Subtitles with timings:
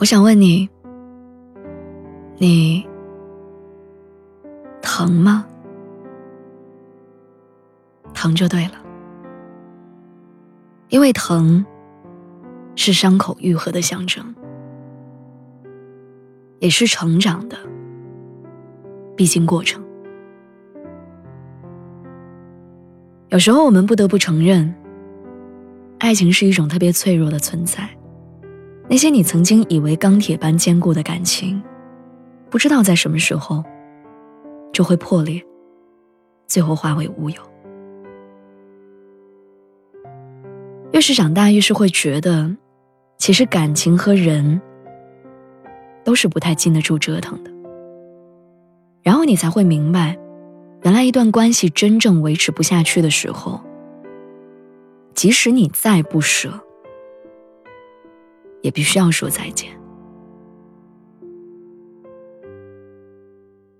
[0.00, 0.66] 我想问你，
[2.38, 2.88] 你
[4.80, 5.44] 疼吗？
[8.14, 8.72] 疼就对了，
[10.88, 11.62] 因为疼
[12.76, 14.34] 是伤口愈合的象征，
[16.60, 17.58] 也是成长的
[19.14, 19.84] 必经过程。
[23.28, 24.74] 有时候我们不得不承认，
[25.98, 27.86] 爱情是一种特别脆弱的存在。
[28.90, 31.62] 那些你曾经以为钢铁般坚固的感情，
[32.50, 33.62] 不知道在什么时候
[34.72, 35.40] 就会破裂，
[36.48, 37.40] 最后化为乌有。
[40.90, 42.50] 越是长大，越是会觉得，
[43.16, 44.60] 其实感情和人
[46.02, 47.50] 都是不太经得住折腾的。
[49.04, 50.18] 然后你才会明白，
[50.82, 53.60] 原来一段关系真正维持不下去的时候，
[55.14, 56.60] 即使你再不舍。
[58.62, 59.70] 也必须要说再见。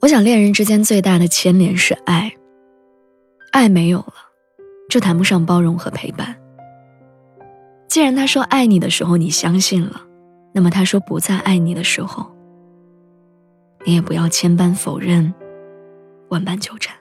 [0.00, 2.32] 我想，恋人之间最大的牵连是爱，
[3.52, 4.14] 爱没有了，
[4.88, 6.36] 就谈不上包容和陪伴。
[7.88, 10.00] 既然他说爱你的时候你相信了，
[10.52, 12.26] 那么他说不再爱你的时候，
[13.84, 15.32] 你也不要千般否认，
[16.28, 16.94] 万般纠缠。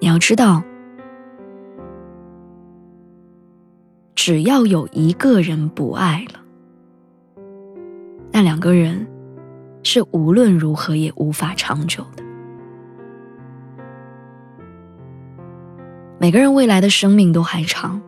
[0.00, 0.62] 你要知道。
[4.14, 6.40] 只要有一个人不爱了，
[8.32, 9.06] 那两个人
[9.82, 12.24] 是无论如何也无法长久的。
[16.18, 18.00] 每个人未来的生命都还长，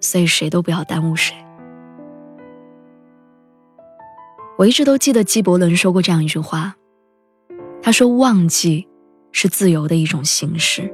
[0.00, 1.34] 所以谁都不要耽误谁。
[4.58, 6.74] 我一直都记得纪伯伦说过这样一句话，
[7.80, 8.86] 他说：“忘记
[9.32, 10.92] 是自由的一种形式。”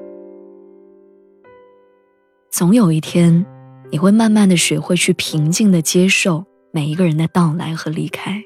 [2.60, 3.46] 总有一天，
[3.90, 8.38] 你会慢慢的学会去平静的接受每一个人的到来和离开，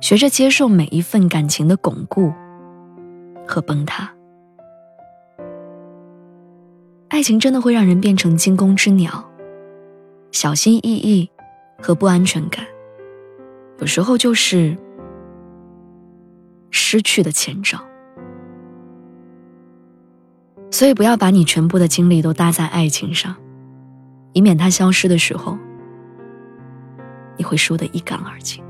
[0.00, 2.32] 学着接受每一份感情的巩固
[3.46, 4.12] 和崩塌。
[7.06, 9.24] 爱情真的会让人变成惊弓之鸟，
[10.32, 11.30] 小心翼翼
[11.80, 12.66] 和不安全感，
[13.78, 14.76] 有时候就是
[16.72, 17.78] 失去的前兆。
[20.70, 23.34] 所以，不要把你全部的精力都搭在爱情上，
[24.32, 25.56] 以免它消失的时候，
[27.36, 28.62] 你会输得一干二净。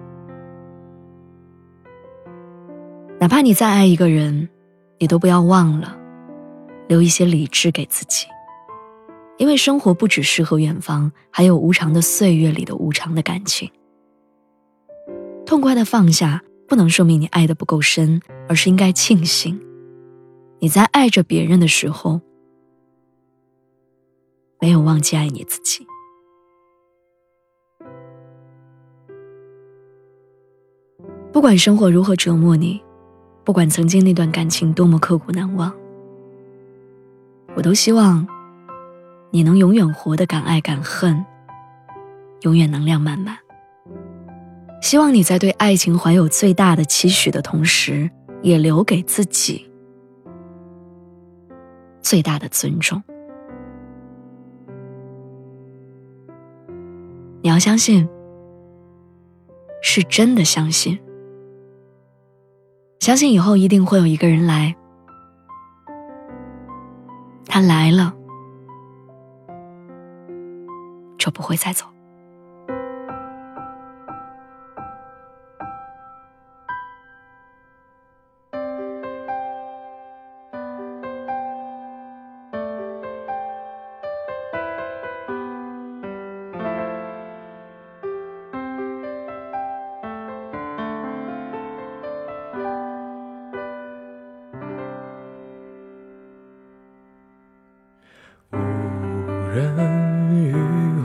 [3.19, 4.49] 哪怕你再爱一个人，
[4.99, 5.97] 你都不要忘了
[6.87, 8.27] 留一些理智给自己，
[9.39, 13.69] 因为生活不只诗和远方，还有无常的岁月里的无常的感情。
[15.45, 19.59] 痛快的放下，不能说明你爱的不够深，而是应该庆幸。
[20.67, 22.21] 你在爱着别人的时候，
[24.59, 25.87] 没有忘记爱你自己。
[31.33, 32.83] 不管生活如何折磨你，
[33.45, 35.73] 不管曾经那段感情多么刻骨难忘，
[37.55, 38.27] 我都希望
[39.31, 41.25] 你能永远活得敢爱敢恨，
[42.41, 43.39] 永远能量满满。
[44.83, 48.11] 希望你在对爱情怀有最大的期许的同时，
[48.43, 49.65] 也留给自己。
[52.07, 53.03] 最大的尊重，
[57.43, 58.09] 你要相信，
[59.83, 60.97] 是真的相信，
[63.01, 64.77] 相信以后一定会有一个人来，
[67.47, 68.15] 他来了，
[71.19, 71.87] 就不会再走。
[99.57, 99.73] 人
[100.35, 100.53] 与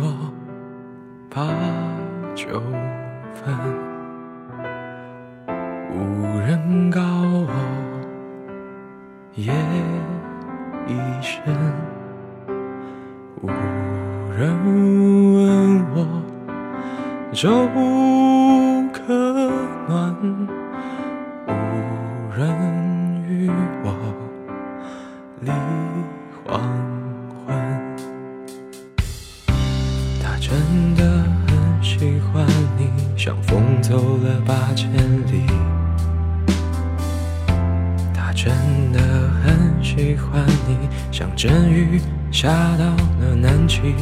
[0.02, 0.30] 我
[1.30, 1.48] 把
[2.36, 2.62] 酒
[3.34, 3.56] 分，
[5.90, 7.48] 无人告我
[9.36, 9.54] 夜
[10.86, 11.42] 已深。
[13.42, 13.48] 无
[14.38, 14.54] 人
[15.34, 16.06] 问我
[17.32, 17.50] 粥
[41.42, 42.00] 阵雨
[42.32, 42.86] 下到
[43.20, 43.96] 了南极。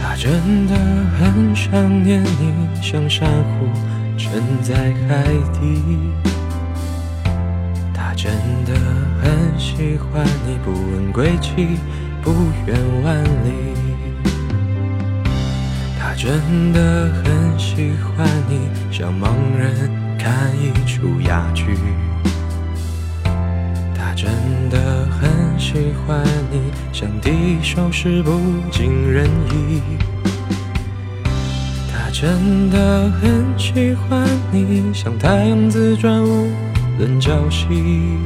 [0.00, 0.76] 他真的
[1.18, 3.66] 很想念你，像珊瑚
[4.16, 4.76] 沉在
[5.08, 5.24] 海
[5.58, 5.82] 底。
[7.92, 8.30] 他真
[8.64, 8.74] 的
[9.20, 11.80] 很喜欢你，不问归期，
[12.22, 12.30] 不
[12.68, 13.74] 远万里。
[15.98, 21.76] 他真的很喜欢你，像盲人看一出哑剧。
[24.20, 24.28] 真
[24.68, 25.30] 的很
[25.60, 26.20] 喜欢
[26.50, 26.60] 你，
[26.92, 28.32] 像敌手时不
[28.68, 29.80] 尽人意。
[31.88, 36.50] 他真的很喜欢你，像太阳自转无
[36.98, 38.18] 论朝夕。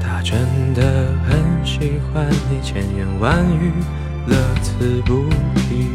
[0.00, 0.40] 他真
[0.72, 3.72] 的很喜欢你，千言万语
[4.26, 5.28] 乐此不
[5.68, 5.86] 疲。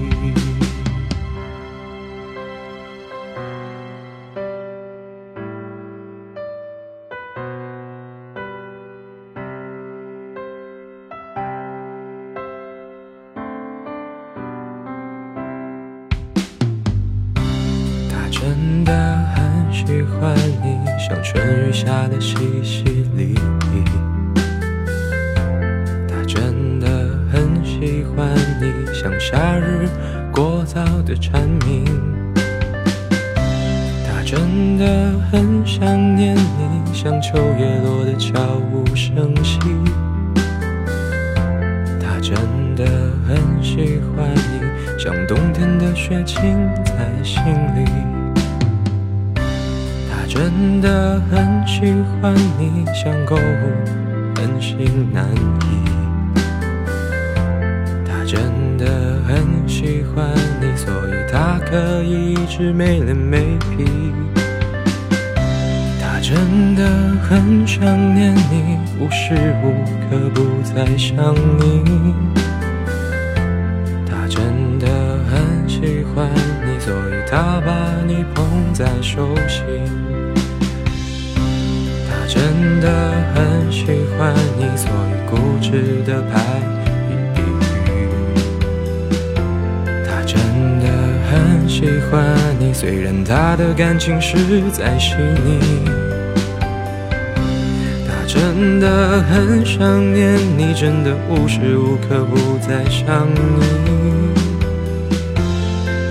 [19.90, 22.84] 喜欢你，像春雨下的淅淅
[23.18, 23.36] 沥
[23.74, 23.84] 沥。
[26.08, 26.88] 他真的
[27.32, 28.30] 很喜欢
[28.62, 29.90] 你，像夏日
[30.32, 31.84] 过早的蝉鸣。
[34.06, 38.40] 他真的很想念你，像秋叶落的悄
[38.72, 39.58] 无声息。
[42.00, 42.36] 他真
[42.76, 42.86] 的
[43.28, 47.59] 很喜欢你，像冬天的雪轻在心。
[50.42, 53.40] 真的很喜欢你，像购物
[54.38, 55.68] 很心难移。
[58.06, 60.26] 他真的很喜欢
[60.62, 63.86] 你，所以他可以一直没脸没皮。
[66.00, 66.88] 他真的
[67.22, 67.84] 很想
[68.16, 71.84] 念你，无时无刻不在想你。
[74.10, 74.88] 他真的
[75.30, 76.30] 很喜欢
[76.66, 77.74] 你，所以他把
[78.08, 80.09] 你捧在手心。
[82.82, 82.90] 他真的
[83.36, 83.84] 很喜
[84.18, 86.40] 欢你，所以固执的拍
[87.10, 87.12] 一。
[90.06, 90.40] 他真
[90.80, 90.88] 的
[91.30, 92.24] 很喜欢
[92.58, 94.38] 你，虽然他的感情实
[94.72, 95.60] 在细腻。
[98.08, 103.40] 他真的很想念你，真的无时无刻不在想你。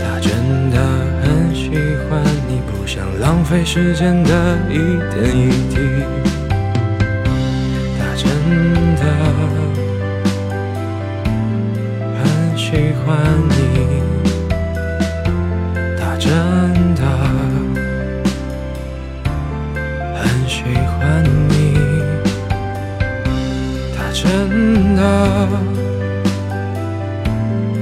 [0.02, 0.78] 他真的
[1.22, 1.70] 很喜
[2.10, 4.76] 欢你，不想浪费时间的一
[5.14, 6.27] 点一滴。
[9.08, 9.14] 他
[12.18, 12.26] 很
[12.56, 12.66] 喜
[13.04, 13.06] 欢
[13.48, 13.52] 你，
[15.98, 16.26] 他真
[16.94, 17.02] 的
[20.14, 20.56] 很喜
[20.86, 20.96] 欢
[21.48, 21.52] 你，
[23.96, 24.24] 他真
[24.96, 25.00] 的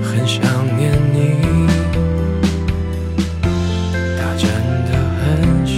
[0.02, 0.40] 很想
[0.76, 1.16] 念你，
[4.16, 4.44] 他真
[4.86, 4.90] 的
[5.20, 5.24] 很
[5.66, 5.74] 喜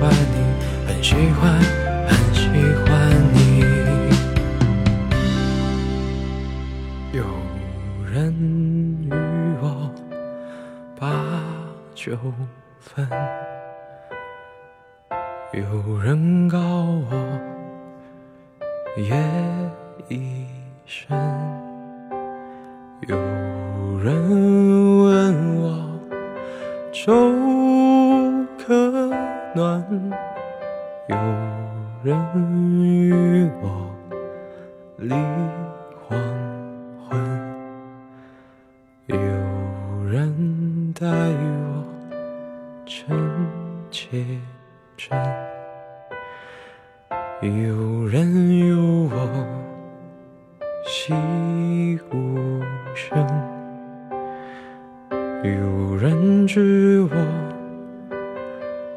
[0.00, 0.02] 欢
[0.34, 0.36] 你，
[0.86, 1.42] 很喜欢，
[15.52, 17.12] 有人告我
[18.96, 19.14] 夜
[20.08, 20.46] 已
[20.84, 21.16] 深，
[23.08, 23.16] 有
[24.02, 24.04] 人
[25.04, 25.62] 问我
[26.92, 27.12] 粥
[28.58, 28.74] 可
[29.54, 29.84] 暖，
[31.08, 31.16] 有
[32.02, 32.16] 人
[56.46, 57.16] 知我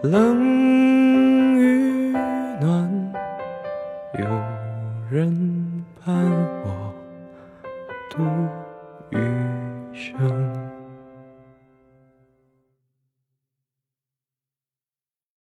[0.02, 0.77] 冷